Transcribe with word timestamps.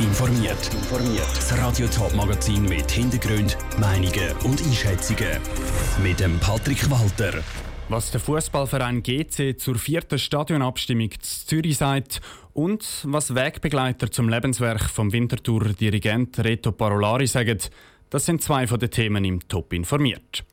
informiert. 0.00 0.70
Das 1.34 1.58
Radio 1.58 1.86
Top 1.88 2.14
Magazin 2.14 2.64
mit 2.64 2.90
Hintergrund, 2.90 3.56
Meinungen 3.78 4.32
und 4.44 4.62
Einschätzungen 4.62 5.38
mit 6.02 6.20
dem 6.20 6.38
Patrick 6.38 6.88
Walter. 6.90 7.42
Was 7.88 8.10
der 8.10 8.20
Fußballverein 8.20 9.02
GC 9.02 9.58
zur 9.58 9.76
vierten 9.76 10.18
Stadionabstimmung 10.18 11.10
zu 11.20 11.46
Zürich 11.46 11.78
sagt 11.78 12.20
und 12.52 12.84
was 13.04 13.34
Wegbegleiter 13.34 14.10
zum 14.10 14.28
Lebenswerk 14.28 14.88
vom 14.90 15.12
Winterthur-Dirigent 15.12 16.38
Reto 16.40 16.72
Parolari 16.72 17.26
sagen, 17.26 17.58
das 18.10 18.26
sind 18.26 18.42
zwei 18.42 18.66
von 18.66 18.78
den 18.78 18.90
Themen 18.90 19.24
im 19.24 19.48
Top 19.48 19.72
informiert. 19.72 20.44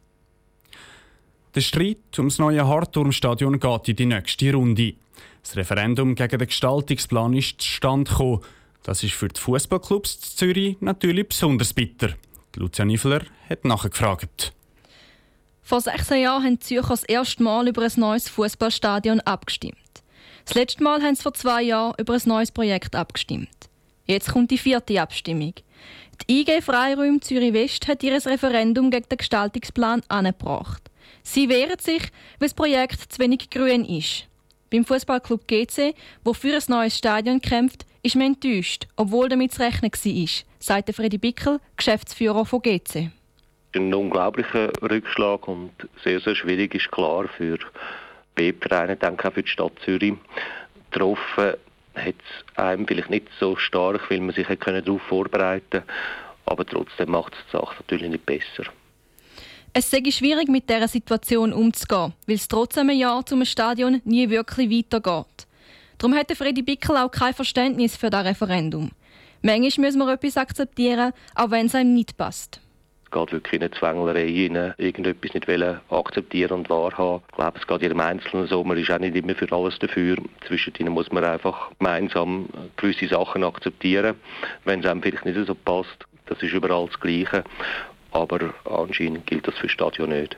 Der 1.54 1.62
Streit 1.62 2.18
ums 2.18 2.40
neue 2.40 2.68
Hartturmstadion 2.68 3.60
geht 3.60 3.90
in 3.90 3.96
die 3.96 4.06
nächste 4.06 4.54
Runde. 4.54 4.96
Das 5.42 5.56
Referendum 5.56 6.16
gegen 6.16 6.40
den 6.40 6.48
Gestaltungsplan 6.48 7.34
ist 7.34 7.62
zustande 7.62 8.10
gekommen. 8.10 8.42
Das 8.86 9.02
ist 9.02 9.16
für 9.16 9.30
die 9.30 9.42
Fußballclubs 9.42 10.36
Zürich 10.36 10.78
natürlich 10.80 11.28
besonders 11.28 11.74
bitter. 11.74 12.14
Lucia 12.56 12.86
Niffler 12.86 13.24
hat 13.50 13.66
nachgefragt. 13.66 14.54
Vor 15.64 15.82
16 15.82 16.22
Jahren 16.22 16.44
haben 16.44 16.60
die 16.60 16.66
Zürcher 16.66 16.90
das 16.90 17.04
erste 17.04 17.42
Mal 17.42 17.68
über 17.68 17.82
ein 17.82 17.92
neues 17.96 18.30
Fußballstadion 18.30 19.22
abgestimmt. 19.22 19.76
Das 20.46 20.54
letzte 20.54 20.84
Mal 20.84 21.02
haben 21.02 21.16
sie 21.16 21.24
vor 21.24 21.34
zwei 21.34 21.64
Jahren 21.64 21.96
über 21.98 22.14
ein 22.14 22.22
neues 22.26 22.52
Projekt 22.52 22.96
abgestimmt. 22.96 23.50
Jetzt 24.06 24.32
kommt 24.32 24.52
die 24.52 24.60
vierte 24.60 25.02
Abstimmung. 25.02 25.56
Die 26.30 26.42
IG 26.42 26.62
Freiräume 26.62 27.22
Zürich 27.22 27.54
West 27.54 27.88
hat 27.88 28.04
ihr 28.04 28.14
Referendum 28.14 28.92
gegen 28.92 29.10
den 29.10 29.18
Gestaltungsplan 29.18 30.04
angebracht. 30.10 30.84
Sie 31.24 31.50
wehren 31.50 31.80
sich, 31.80 32.04
weil 32.38 32.50
das 32.50 32.54
Projekt 32.54 33.12
zu 33.12 33.18
wenig 33.18 33.50
grün 33.50 33.84
ist. 33.84 34.28
Beim 34.76 34.84
Fußballclub 34.84 35.48
GC, 35.48 35.96
wo 36.26 36.34
für 36.34 36.54
ein 36.54 36.64
neues 36.68 36.98
Stadion 36.98 37.40
kämpft, 37.40 37.86
ist 38.04 38.18
man 38.18 38.34
enttäuscht, 38.34 38.88
obwohl 38.98 39.30
damit 39.30 39.54
zu 39.54 39.62
rechnen 39.62 39.90
war, 39.90 40.46
sagt 40.60 40.94
Freddy 40.94 41.18
Bickel, 41.18 41.62
Geschäftsführer 41.78 42.46
von 42.46 42.62
GC. 42.62 43.10
Ein 43.74 43.94
unglaublicher 43.94 44.74
Rückschlag 44.82 45.48
und 45.48 45.72
sehr, 46.04 46.20
sehr 46.20 46.36
schwierig 46.36 46.76
ist 46.76 46.92
klar 46.92 47.30
für 47.38 47.58
B-Vereine, 48.36 48.98
denke 48.98 49.30
auch 49.30 49.34
für 49.34 49.44
die 49.44 49.50
Stadt 49.50 49.80
Zürich. 49.86 50.16
Getroffen 50.92 51.54
hat 51.96 52.16
es 52.18 52.58
einem 52.58 52.86
vielleicht 52.86 53.10
nicht 53.10 53.30
so 53.40 53.56
stark, 53.56 54.12
weil 54.12 54.20
man 54.20 54.36
sich 54.36 54.48
darauf 54.48 55.02
vorbereiten 55.04 55.70
konnte, 55.72 55.94
aber 56.48 56.66
trotzdem 56.66 57.12
macht 57.12 57.32
es 57.32 57.40
die 57.46 57.58
Sache 57.58 57.76
natürlich 57.80 58.10
nicht 58.10 58.26
besser. 58.26 58.66
Es 59.78 59.92
sei 59.92 60.10
schwierig, 60.10 60.48
mit 60.48 60.70
dieser 60.70 60.88
Situation 60.88 61.52
umzugehen, 61.52 62.14
weil 62.28 62.36
es 62.38 62.48
trotz 62.48 62.78
einem 62.78 62.98
Jahr 62.98 63.26
zum 63.26 63.44
Stadion 63.44 64.02
nie 64.06 64.30
wirklich 64.30 64.70
weitergeht. 64.70 65.48
Darum 65.98 66.16
hatte 66.16 66.34
Freddy 66.34 66.62
Bickel 66.62 66.96
auch 66.96 67.12
kein 67.12 67.34
Verständnis 67.34 67.98
für 67.98 68.10
das 68.10 68.24
Referendum. 68.24 68.92
Manchmal 69.42 69.88
müssen 69.88 70.00
wir 70.00 70.14
etwas 70.14 70.38
akzeptieren, 70.38 71.12
auch 71.36 71.52
wenn 71.52 71.66
es 71.66 71.76
einem 71.76 71.94
nicht 71.94 72.16
passt. 72.16 72.62
Es 73.04 73.12
geht 73.12 73.34
wirklich 73.34 73.54
in 73.56 73.64
eine 73.64 73.72
Zwänglerei 73.72 74.24
rein, 74.24 74.74
irgendetwas 74.78 75.34
nicht 75.34 75.50
akzeptieren 75.90 76.60
und 76.60 76.70
wahrhaben. 76.70 77.24
Ich 77.28 77.36
glaube, 77.36 77.60
es 77.60 77.68
geht 77.68 77.82
jedem 77.82 78.00
Einzelnen 78.00 78.48
so, 78.48 78.64
man 78.64 78.78
ist 78.78 78.90
auch 78.90 79.00
nicht 79.00 79.18
immer 79.18 79.36
für 79.36 79.52
alles 79.52 79.78
dafür. 79.80 80.16
Zwischendrin 80.48 80.88
muss 80.88 81.12
man 81.12 81.26
einfach 81.26 81.72
gemeinsam 81.80 82.48
gewisse 82.78 83.10
Sachen 83.10 83.44
akzeptieren, 83.44 84.16
wenn 84.64 84.80
es 84.80 84.86
einem 84.86 85.04
vielleicht 85.04 85.26
nicht 85.26 85.46
so 85.46 85.54
passt. 85.54 86.06
Das 86.28 86.42
ist 86.42 86.54
überall 86.54 86.88
das 86.88 87.00
Gleiche 87.02 87.44
aber 88.16 88.54
anscheinend 88.66 89.28
gilt 89.28 89.48
das 89.48 89.56
für 89.56 89.68
das 89.68 89.72
Stadion 89.72 90.10
nicht. 90.10 90.38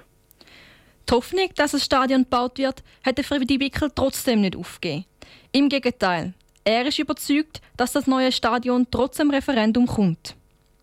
Die 1.10 1.14
Hoffnung, 1.14 1.50
dass 1.56 1.74
ein 1.74 1.80
Stadion 1.80 2.24
gebaut 2.24 2.58
wird, 2.58 2.84
hat 3.06 3.18
der 3.18 3.24
Freddy 3.24 3.58
Bickel 3.58 3.92
trotzdem 3.96 4.42
nicht 4.42 4.58
aufgegeben. 4.58 5.06
Im 5.54 5.70
Gegenteil, 5.70 6.34
er 6.66 6.86
ist 6.86 7.00
überzeugt, 7.00 7.62
dass 7.78 7.94
das 7.94 8.08
neue 8.08 8.32
Stadion 8.32 8.88
trotz 8.92 9.18
dem 9.18 9.32
Referendum 9.32 9.88
kommt. 9.88 10.36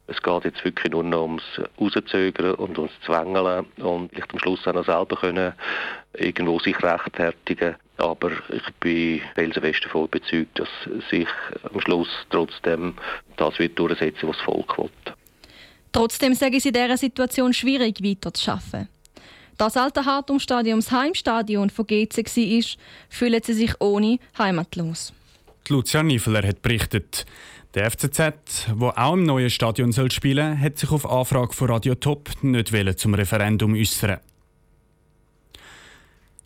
Es 0.06 0.22
geht 0.22 0.44
jetzt 0.44 0.64
wirklich 0.64 0.92
nur 0.92 1.02
noch 1.02 1.22
ums 1.22 1.42
Rauszögern 1.80 2.54
und 2.54 2.78
ums 2.78 2.92
Zwängeln 3.04 3.66
und 3.78 4.10
vielleicht 4.10 4.32
am 4.32 4.38
Schluss 4.38 4.66
auch 4.66 4.74
noch 4.74 4.84
selber 4.84 5.16
können 5.16 5.54
irgendwo 6.14 6.58
sich 6.58 6.82
rechtfertigen. 6.82 7.76
Aber 7.96 8.30
ich 8.50 8.74
bin 8.80 9.22
felsenfest 9.34 9.84
davon 9.84 10.04
überzeugt, 10.04 10.58
dass 10.58 10.68
sich 11.10 11.28
am 11.70 11.80
Schluss 11.80 12.08
trotzdem 12.30 12.94
das 13.36 13.58
wird 13.58 13.78
durchsetzen, 13.78 14.28
was 14.28 14.36
das 14.36 14.44
Volk 14.44 14.78
will. 14.78 14.90
Trotzdem 15.94 16.34
ich 16.56 16.56
es 16.58 16.66
in 16.66 16.72
dieser 16.72 16.96
Situation 16.96 17.52
schwierig, 17.54 18.02
weiterzuschaffen. 18.02 18.88
Das 19.56 19.76
alte 19.76 20.04
Hartumstadion 20.04 20.80
das 20.80 20.90
Heimstadion 20.90 21.70
von 21.70 21.86
GC 21.86 22.16
war, 22.18 22.64
fühlen 23.08 23.40
sie 23.44 23.52
sich 23.52 23.80
ohne 23.80 24.18
heimatlos. 24.36 25.12
Lucia 25.68 26.02
Niveler 26.02 26.46
hat 26.46 26.62
berichtet. 26.62 27.24
Der 27.74 27.88
FCZ, 27.88 28.70
wo 28.74 28.88
auch 28.88 29.14
im 29.14 29.22
neuen 29.22 29.50
Stadion 29.50 29.92
soll 29.92 30.10
spielen 30.10 30.60
hat 30.60 30.78
sich 30.78 30.90
auf 30.90 31.08
Anfrage 31.08 31.52
von 31.52 31.70
Radio 31.70 31.94
Top 31.94 32.28
nicht 32.42 32.98
zum 32.98 33.14
Referendum 33.14 33.74
äußern. 33.74 34.18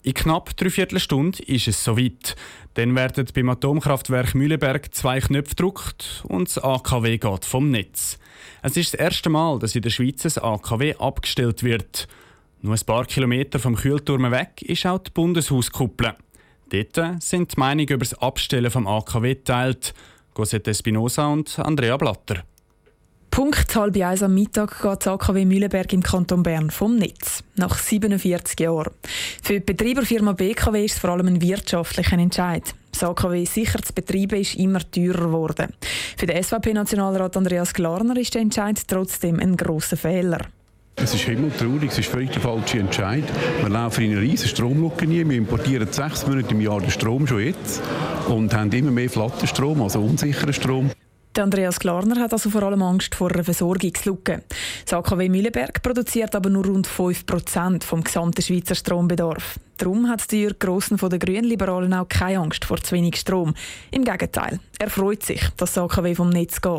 In 0.02 0.14
knapp 0.14 0.56
dreiviertel 0.56 1.00
Stunde 1.00 1.42
ist 1.42 1.66
es 1.66 1.82
soweit. 1.82 2.36
Dann 2.74 2.94
werden 2.94 3.26
beim 3.34 3.48
Atomkraftwerk 3.50 4.34
Mühleberg 4.34 4.94
zwei 4.94 5.20
Knöpfe 5.20 5.56
gedruckt 5.56 6.24
und 6.28 6.48
das 6.48 6.62
AKW 6.62 7.18
geht 7.18 7.44
vom 7.44 7.70
Netz. 7.70 8.18
Es 8.62 8.76
ist 8.76 8.94
das 8.94 9.00
erste 9.00 9.28
Mal, 9.28 9.58
dass 9.58 9.74
in 9.74 9.82
der 9.82 9.90
Schweiz 9.90 10.24
ein 10.24 10.42
AKW 10.42 10.94
abgestellt 10.96 11.64
wird. 11.64 12.06
Nur 12.60 12.74
ein 12.74 12.86
paar 12.86 13.06
Kilometer 13.06 13.58
vom 13.58 13.74
Kühlturm 13.74 14.30
weg 14.30 14.62
ist 14.62 14.86
auch 14.86 14.98
die 14.98 15.10
Bundeshauskuppel. 15.10 16.14
Dort 16.70 17.22
sind 17.22 17.56
die 17.56 17.60
Meinungen 17.60 17.88
über 17.88 18.04
das 18.04 18.14
Abstellen 18.14 18.70
vom 18.70 18.86
AKW 18.86 19.34
geteilt. 19.34 19.94
Cosette 20.32 20.70
Espinosa 20.70 21.26
und 21.26 21.58
Andrea 21.58 21.96
Blatter. 21.96 22.44
Punkt 23.30 23.76
halb 23.76 23.96
eins 23.96 24.22
am 24.22 24.34
Mittag 24.34 24.82
geht 24.82 25.00
das 25.00 25.06
AKW 25.06 25.44
Mühleberg 25.44 25.92
im 25.92 26.02
Kanton 26.02 26.42
Bern 26.42 26.70
vom 26.70 26.96
Netz. 26.96 27.44
Nach 27.56 27.78
47 27.78 28.58
Jahren. 28.60 28.92
Für 29.42 29.54
die 29.54 29.60
Betreiberfirma 29.60 30.32
BKW 30.32 30.84
ist 30.84 30.94
es 30.94 30.98
vor 30.98 31.10
allem 31.10 31.28
ein 31.28 31.40
wirtschaftlicher 31.40 32.18
Entscheid. 32.18 32.64
Das 32.92 33.04
AKW 33.04 33.44
sicher 33.44 33.80
zu 33.82 33.92
betreiben 33.92 34.40
ist 34.40 34.56
immer 34.56 34.80
teurer 34.90 35.26
geworden. 35.26 35.72
Für 36.16 36.26
den 36.26 36.42
SVP-Nationalrat 36.42 37.36
Andreas 37.36 37.72
Glarner 37.72 38.16
ist 38.16 38.34
der 38.34 38.42
Entscheid 38.42 38.80
trotzdem 38.88 39.38
ein 39.38 39.56
grosser 39.56 39.96
Fehler. 39.96 40.40
Es 40.96 41.14
ist 41.14 41.22
himmeltraurig, 41.22 41.92
es 41.92 41.98
ist 41.98 42.08
völlig 42.08 42.32
der 42.32 42.40
falsche 42.42 42.80
Entscheid. 42.80 43.22
Wir 43.60 43.68
laufen 43.68 44.02
in 44.02 44.12
eine 44.12 44.20
riesige 44.20 44.48
Stromlücke 44.48 45.06
nie. 45.06 45.24
Wir 45.24 45.36
importieren 45.36 45.86
sechs 45.92 46.26
Monate 46.26 46.50
im 46.50 46.60
Jahr 46.60 46.80
den 46.80 46.90
Strom 46.90 47.24
schon 47.26 47.40
jetzt 47.40 47.80
und 48.28 48.52
haben 48.52 48.72
immer 48.72 48.90
mehr 48.90 49.08
Flattenstrom, 49.08 49.80
also 49.80 50.00
unsicheren 50.00 50.52
Strom. 50.52 50.90
Andreas 51.42 51.78
Klarner 51.78 52.20
hat 52.20 52.32
also 52.32 52.50
vor 52.50 52.62
allem 52.62 52.82
Angst 52.82 53.14
vor 53.14 53.32
einer 53.32 53.44
Versorgungslücke. 53.44 54.42
Das 54.84 54.92
AKW 54.92 55.28
Mühleberg 55.28 55.82
produziert 55.82 56.34
aber 56.34 56.50
nur 56.50 56.66
rund 56.66 56.86
5% 56.88 57.84
vom 57.84 58.04
gesamten 58.04 58.42
Schweizer 58.42 58.74
Strombedarf. 58.74 59.58
Darum 59.78 60.08
hat 60.08 60.32
Jürg 60.32 60.58
Grossen 60.58 60.98
von 60.98 61.08
den 61.08 61.20
Grünliberalen 61.20 61.94
auch 61.94 62.08
keine 62.08 62.40
Angst 62.40 62.64
vor 62.64 62.78
zu 62.78 62.96
wenig 62.96 63.14
Strom. 63.14 63.54
Im 63.92 64.04
Gegenteil, 64.04 64.58
er 64.76 64.90
freut 64.90 65.22
sich, 65.22 65.40
dass 65.56 65.74
das 65.74 65.84
AKW 65.84 66.16
vom 66.16 66.30
Netz 66.30 66.60
geht. 66.60 66.72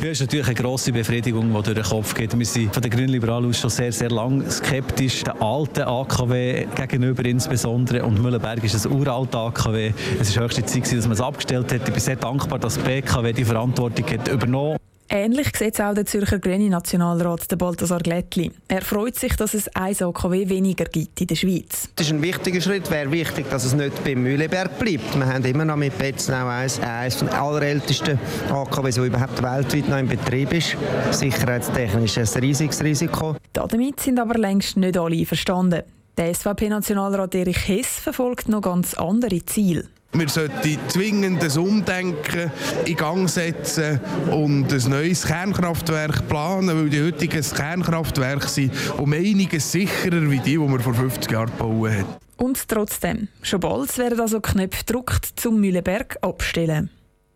Ja, 0.00 0.06
es 0.06 0.12
ist 0.12 0.22
natürlich 0.22 0.46
eine 0.46 0.56
grosse 0.56 0.90
Befriedigung, 0.90 1.46
die 1.46 1.62
durch 1.62 1.74
den 1.74 1.84
Kopf 1.84 2.12
geht. 2.12 2.36
Wir 2.36 2.46
sind 2.46 2.74
von 2.74 2.82
den 2.82 2.90
Grünliberalen 2.90 3.50
aus 3.50 3.60
schon 3.60 3.70
sehr, 3.70 3.92
sehr 3.92 4.10
lange 4.10 4.50
skeptisch. 4.50 5.22
Der 5.22 5.40
alte 5.40 5.86
AKW 5.86 6.66
gegenüber 6.74 7.24
insbesondere 7.24 8.04
und 8.04 8.20
Mühleberg 8.20 8.64
ist 8.64 8.84
ein 8.84 8.92
uralter 8.92 9.38
AKW. 9.46 9.92
Es 10.20 10.34
war 10.34 10.44
höchste 10.44 10.64
Zeit, 10.64 10.90
dass 10.92 11.04
man 11.04 11.12
es 11.12 11.20
abgestellt 11.20 11.72
hat. 11.72 11.86
Ich 11.86 11.94
bin 11.94 12.00
sehr 12.00 12.16
dankbar, 12.16 12.58
dass 12.58 12.74
die 12.74 12.80
BKW 12.80 13.32
die 13.32 13.44
Verantwortung 13.44 14.06
hat 14.06 14.26
übernommen 14.26 14.79
Ähnlich 15.12 15.48
sieht 15.58 15.74
es 15.74 15.80
auch 15.80 15.92
der 15.92 16.06
Zürcher 16.06 16.38
Grüne 16.38 16.70
Nationalrat, 16.70 17.50
der 17.50 17.56
Balthasar 17.56 17.98
Glättli. 17.98 18.52
Er 18.68 18.80
freut 18.80 19.16
sich, 19.16 19.34
dass 19.34 19.54
es 19.54 19.66
ein 19.74 19.96
AKW 20.00 20.48
weniger 20.48 20.84
gibt 20.84 21.20
in 21.20 21.26
der 21.26 21.34
Schweiz. 21.34 21.88
Das 21.96 22.06
ist 22.06 22.12
ein 22.12 22.22
wichtiger 22.22 22.60
Schritt. 22.60 22.84
Es 22.84 22.90
wäre 22.92 23.10
wichtig, 23.10 23.50
dass 23.50 23.64
es 23.64 23.74
nicht 23.74 24.04
beim 24.04 24.22
Mühleberg 24.22 24.78
bleibt. 24.78 25.16
Wir 25.18 25.26
haben 25.26 25.44
immer 25.44 25.64
noch 25.64 25.74
mit 25.74 25.98
Betzenau 25.98 26.46
eines, 26.46 26.78
eines 26.78 27.18
der 27.18 27.42
allerältesten 27.42 28.20
AKWs, 28.52 28.94
das 28.94 29.04
überhaupt 29.04 29.42
weltweit 29.42 29.88
noch 29.88 29.98
in 29.98 30.06
Betrieb 30.06 30.52
ist. 30.52 30.76
Sicherheitstechnisch 31.10 32.16
ist 32.16 32.36
ein 32.36 32.42
riesiges 32.44 32.80
Risiko. 32.80 33.34
Damit 33.52 33.98
sind 33.98 34.20
aber 34.20 34.38
längst 34.38 34.76
nicht 34.76 34.96
alle 34.96 35.26
verstanden. 35.26 35.82
Der 36.18 36.32
SVP-Nationalrat 36.32 37.34
Erich 37.34 37.66
Hess 37.66 37.98
verfolgt 37.98 38.48
noch 38.48 38.62
ganz 38.62 38.94
andere 38.94 39.44
Ziele. 39.44 39.88
Wir 40.12 40.28
sollten 40.28 40.78
zwingend 40.88 41.42
ein 41.42 41.58
Umdenken 41.58 42.50
in 42.84 42.96
Gang 42.96 43.28
setzen 43.28 44.00
und 44.30 44.72
ein 44.72 44.90
neues 44.90 45.24
Kernkraftwerk 45.24 46.26
planen, 46.28 46.76
weil 46.76 46.90
die 46.90 47.00
heutigen 47.00 47.42
Kernkraftwerke 47.42 48.48
sind 48.48 48.72
um 48.98 49.12
einiges 49.12 49.70
sicherer 49.70 50.28
wie 50.28 50.40
die, 50.40 50.52
die 50.52 50.58
man 50.58 50.80
vor 50.80 50.94
50 50.94 51.30
Jahren 51.30 51.50
gebaut 51.56 51.90
hat. 51.90 52.20
Und 52.38 52.68
trotzdem, 52.68 53.28
schon 53.42 53.60
bald 53.60 53.96
werden 53.98 54.18
also 54.18 54.40
Knöpfe 54.40 54.84
gedruckt 54.84 55.26
zum 55.36 55.60
Mühleberg 55.60 56.16
abstellen. 56.22 56.90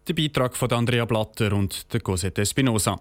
Der 0.08 0.14
Beitrag 0.14 0.56
von 0.56 0.70
Andrea 0.72 1.04
Blatter 1.04 1.52
und 1.52 1.92
der 1.92 2.00
Cosette 2.00 2.42
Espinosa. 2.42 2.98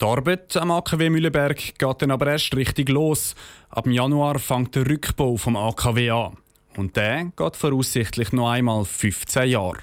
Die 0.00 0.04
Arbeit 0.04 0.56
am 0.56 0.70
AKW 0.70 1.10
Mühleberg 1.10 1.56
geht 1.78 2.02
dann 2.02 2.10
aber 2.10 2.28
erst 2.28 2.56
richtig 2.56 2.88
los. 2.88 3.34
Ab 3.68 3.86
Januar 3.86 4.38
fängt 4.38 4.74
der 4.74 4.86
Rückbau 4.86 5.36
vom 5.36 5.56
AKW 5.56 6.10
an. 6.10 6.36
Und 6.76 6.96
der 6.96 7.32
geht 7.36 7.56
voraussichtlich 7.56 8.32
noch 8.32 8.50
einmal 8.50 8.84
15 8.84 9.48
Jahre. 9.48 9.78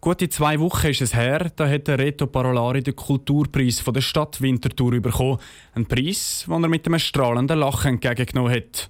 Gute 0.00 0.28
zwei 0.28 0.60
Wochen 0.60 0.86
ist 0.86 1.00
es 1.00 1.14
her, 1.14 1.50
da 1.56 1.68
hat 1.68 1.88
der 1.88 1.98
Reto 1.98 2.28
Parolari 2.28 2.80
den 2.80 2.94
Kulturpreis 2.94 3.80
von 3.80 3.92
der 3.92 4.02
Stadt 4.02 4.40
Winterthur 4.40 5.00
bekommen. 5.00 5.38
Ein 5.74 5.86
Preis, 5.86 6.44
den 6.46 6.62
er 6.62 6.68
mit 6.68 6.86
einem 6.86 7.00
strahlenden 7.00 7.58
Lachen 7.58 7.94
entgegengenommen 7.94 8.54
hat. 8.54 8.88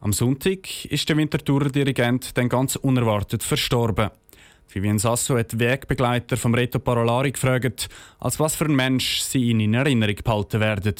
Am 0.00 0.12
Sonntag 0.12 0.86
ist 0.86 1.08
der 1.08 1.16
Winterthurer 1.16 1.68
Dirigent 1.68 2.36
dann 2.36 2.48
ganz 2.48 2.74
unerwartet 2.74 3.44
verstorben. 3.44 4.10
Vivien 4.68 4.98
Sasso 4.98 5.38
hat 5.38 5.58
Wegbegleiter 5.58 6.36
vom 6.36 6.54
Reto 6.54 6.80
Parolari 6.80 7.30
gefragt, 7.30 7.88
als 8.18 8.40
was 8.40 8.56
für 8.56 8.64
ein 8.64 8.74
Mensch 8.74 9.20
sie 9.20 9.50
ihn 9.50 9.60
in 9.60 9.74
Erinnerung 9.74 10.16
behalten 10.24 10.60
werden. 10.60 10.94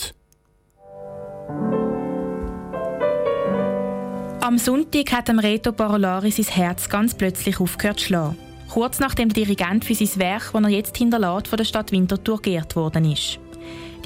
Am 4.47 4.59
Sonntag 4.59 5.11
hat 5.11 5.27
dem 5.27 5.41
Reto 5.41 5.73
Parolari 5.73 6.31
sein 6.31 6.45
Herz 6.45 6.89
ganz 6.89 7.17
plötzlich 7.17 7.59
aufgehört 7.59 7.99
zu 7.99 8.07
schlagen. 8.07 8.39
Kurz 8.69 9.01
nachdem 9.01 9.29
der 9.29 9.43
Dirigent 9.43 9.85
für 9.85 9.97
sein 9.97 10.21
Werk, 10.21 10.53
das 10.53 10.63
er 10.63 10.69
jetzt 10.69 10.97
hinterlässt, 10.97 11.49
von 11.49 11.57
der 11.57 11.65
Stadt 11.65 11.91
Winterthur 11.91 12.41
geehrt 12.41 12.77
worden 12.77 13.11
ist. 13.11 13.41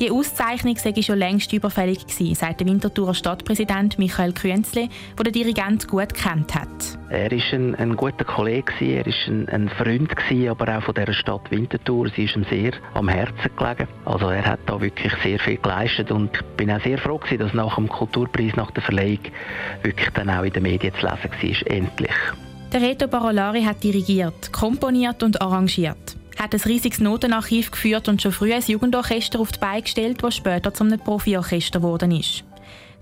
Die 0.01 0.11
Auszeichnung 0.11 0.77
sei 0.77 0.95
schon 1.03 1.19
längst 1.19 1.53
überfällig 1.53 2.07
gewesen, 2.07 2.35
sagt 2.35 2.61
der 2.61 2.67
Winterthurer 2.67 3.13
Stadtpräsident 3.13 3.99
Michael 3.99 4.33
Künzle, 4.33 4.89
der 5.19 5.25
den 5.25 5.33
Dirigent 5.35 5.87
gut 5.89 6.15
kennt 6.15 6.55
hat. 6.55 6.99
Er 7.11 7.31
war 7.31 7.53
ein, 7.53 7.75
ein 7.75 7.97
guter 7.97 8.25
Kollege, 8.25 8.73
er 8.81 9.05
war 9.05 9.13
ein, 9.29 9.49
ein 9.51 9.69
Freund, 9.69 10.17
gewesen, 10.17 10.49
aber 10.49 10.79
auch 10.79 10.83
von 10.85 10.95
der 10.95 11.13
Stadt 11.13 11.51
Winterthur. 11.51 12.09
Sie 12.17 12.25
ist 12.25 12.35
ihm 12.35 12.47
sehr 12.49 12.73
am 12.95 13.11
Herzen 13.11 13.51
gelegen. 13.59 13.89
Also 14.07 14.31
er 14.31 14.47
hat 14.47 14.61
da 14.65 14.81
wirklich 14.81 15.13
sehr 15.23 15.39
viel 15.39 15.59
geleistet 15.59 16.11
und 16.11 16.35
ich 16.35 16.43
bin 16.57 16.71
auch 16.71 16.83
sehr 16.83 16.97
froh, 16.97 17.19
gewesen, 17.19 17.41
dass 17.41 17.53
nach 17.53 17.75
dem 17.75 17.87
Kulturpreis, 17.87 18.57
nach 18.57 18.71
der 18.71 18.83
Verleihung, 18.83 19.21
wirklich 19.83 20.09
dann 20.15 20.31
auch 20.31 20.45
in 20.45 20.53
den 20.55 20.63
Medien 20.63 20.95
zu 20.95 21.07
lesen 21.07 21.31
war, 21.31 21.77
endlich. 21.77 22.17
Der 22.73 22.81
Reto 22.81 23.07
Barolari 23.07 23.65
hat 23.65 23.83
dirigiert, 23.83 24.51
komponiert 24.51 25.23
und 25.23 25.43
arrangiert 25.43 26.17
hat 26.41 26.55
ein 26.55 26.61
riesiges 26.61 27.01
Notenarchiv 27.01 27.71
geführt 27.71 28.09
und 28.09 28.23
schon 28.23 28.33
früh 28.33 28.55
ein 28.55 28.63
Jugendorchester 28.63 29.39
auf 29.41 29.53
die 29.53 29.59
Beine 29.59 29.83
gestellt, 29.83 30.23
das 30.23 30.35
später 30.35 30.73
zum 30.73 30.89
Profiorchester 30.99 31.81
geworden 31.81 32.13
ist. 32.13 32.45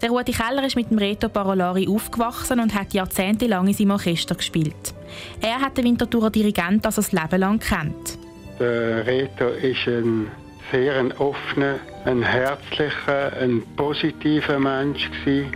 Der 0.03 0.11
Rudi 0.11 0.33
Keller 0.33 0.65
ist 0.65 0.77
mit 0.77 0.91
dem 0.91 0.99
Reto 0.99 1.29
Parolari 1.29 1.89
aufgewachsen 1.89 2.61
und 2.61 2.75
hat 2.75 2.95
jahrzehntelang 2.95 3.69
in 3.69 3.75
seinem 3.75 3.93
Orchester 3.93 4.35
gespielt. 4.35 4.95
Er 5.41 5.61
hat 5.61 5.77
den 5.77 5.85
Winterthurer 5.85 6.31
Dirigent 6.31 6.85
also 6.85 7.01
das 7.01 7.13
Leben 7.13 7.41
lang 7.41 7.61
kennt. 7.61 8.19
Der 8.59 9.07
Reto 9.07 9.49
ist 9.49 9.87
ein 9.87 10.29
sehr 10.73 10.97
ein 10.97 11.13
offener, 11.13 11.77
ein 12.05 12.23
herzlicher, 12.23 13.33
ein 13.41 13.63
positiver 13.77 14.59
Mensch 14.59 15.11
gewesen. 15.11 15.53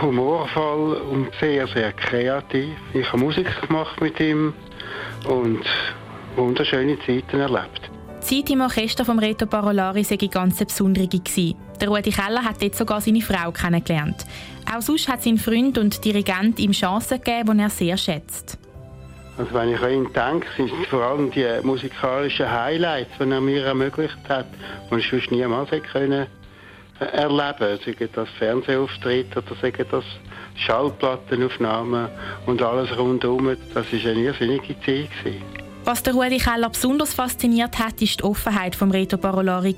humorvoll 0.00 0.94
und 1.10 1.28
sehr, 1.40 1.66
sehr 1.68 1.92
kreativ. 1.92 2.76
Ich 2.94 3.08
habe 3.08 3.18
Musik 3.18 3.48
gemacht 3.62 4.00
mit 4.00 4.20
ihm 4.20 4.54
und 5.28 5.64
wunderschöne 6.38 6.98
Zeiten 7.00 7.40
erlebt. 7.40 7.90
Die 8.22 8.42
Zeit 8.42 8.50
im 8.50 8.60
Orchester 8.60 9.04
vom 9.04 9.18
Reto 9.18 9.46
Parolari 9.46 10.04
sei 10.04 10.16
ganz 10.16 10.58
besondere 10.58 11.06
gewesen. 11.06 11.54
Der 11.80 11.88
Rudi 11.88 12.10
Keller 12.10 12.44
hat 12.44 12.62
dort 12.62 12.74
sogar 12.74 13.00
seine 13.00 13.20
Frau 13.20 13.52
kennengelernt. 13.52 14.26
Auch 14.74 14.82
sonst 14.82 15.08
hat 15.08 15.22
sein 15.22 15.38
Freund 15.38 15.78
und 15.78 16.04
Dirigent 16.04 16.58
ihm 16.58 16.72
Chancen 16.72 17.22
gegeben, 17.22 17.56
die 17.56 17.62
er 17.62 17.70
sehr 17.70 17.96
schätzt. 17.96 18.58
Also 19.38 19.54
wenn 19.54 19.72
ich 19.72 19.80
an 19.80 19.92
ihn 19.92 20.12
denke, 20.12 20.48
sind 20.56 20.70
es 20.82 20.88
vor 20.88 21.02
allem 21.02 21.30
die 21.30 21.46
musikalischen 21.62 22.50
Highlights, 22.50 23.12
die 23.20 23.30
er 23.30 23.40
mir 23.40 23.64
ermöglicht 23.64 24.18
hat, 24.28 24.46
die 24.90 24.96
ich 24.96 25.08
sonst 25.08 25.30
niemals 25.30 25.70
hätte 25.70 25.86
können 25.86 26.26
äh, 27.00 27.04
erleben 27.04 27.78
Sei 27.84 28.08
das 28.12 28.28
Fernsehauftritt 28.38 29.36
oder 29.36 29.54
sei 29.62 29.70
das 29.70 30.04
Schallplattenaufnahmen 30.56 32.08
und 32.46 32.60
alles 32.60 32.96
rundherum. 32.98 33.56
Das 33.72 33.92
war 33.92 34.10
eine 34.10 34.20
irrsinnige 34.20 34.74
Zeit. 34.80 35.08
Gewesen. 35.22 35.57
Was 35.88 36.02
der 36.02 36.12
Rudi 36.12 36.36
Keller 36.36 36.68
besonders 36.68 37.14
fasziniert 37.14 37.78
hat, 37.78 38.02
ist 38.02 38.20
die 38.20 38.24
Offenheit 38.24 38.76
vom 38.76 38.90
Reto 38.90 39.16
Parolari. 39.16 39.74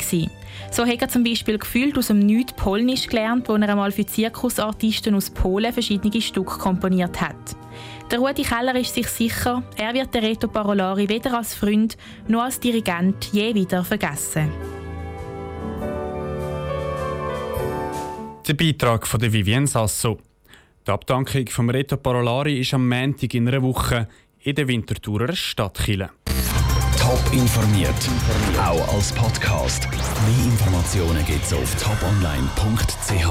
So 0.72 0.84
hat 0.84 1.02
er 1.02 1.08
zum 1.08 1.22
Beispiel 1.22 1.56
gefühlt 1.56 1.96
aus 1.96 2.08
dem 2.08 2.18
Nichts 2.18 2.52
Polnisch 2.54 3.06
gelernt, 3.06 3.48
wo 3.48 3.54
er 3.54 3.68
einmal 3.68 3.92
für 3.92 4.04
Zirkusartisten 4.04 5.14
aus 5.14 5.30
Polen 5.30 5.72
verschiedene 5.72 6.20
Stücke 6.20 6.58
komponiert 6.58 7.20
hat. 7.20 7.36
Der 8.10 8.18
Rudi 8.18 8.42
Keller 8.42 8.74
ist 8.74 8.92
sich 8.92 9.06
sicher, 9.06 9.62
er 9.76 9.94
wird 9.94 10.12
den 10.12 10.24
Reto 10.24 10.48
Parolari 10.48 11.08
weder 11.08 11.38
als 11.38 11.54
Freund 11.54 11.96
noch 12.26 12.42
als 12.42 12.58
Dirigent 12.58 13.26
je 13.32 13.54
wieder 13.54 13.84
vergessen. 13.84 14.50
Der 18.48 18.54
Beitrag 18.54 19.06
von 19.06 19.20
der 19.20 19.32
Vivien 19.32 19.68
Sasso. 19.68 20.18
Die 20.84 20.90
Abdankung 20.90 21.46
vom 21.46 21.70
Reto 21.70 21.96
Parolari 21.96 22.58
ist 22.58 22.74
am 22.74 22.88
Montag 22.88 23.32
in 23.32 23.46
einer 23.46 23.62
Woche 23.62 24.08
in 24.42 24.54
der 24.54 24.68
Winterthurer 24.68 25.34
Stadtkille. 25.34 26.10
Top 26.98 27.20
informiert, 27.32 27.94
auch 28.58 28.94
als 28.94 29.12
Podcast. 29.12 29.88
Mehr 29.90 30.44
Informationen 30.44 31.24
gibt 31.26 31.44
es 31.44 31.52
auf 31.52 31.74
toponline.ch. 31.76 33.26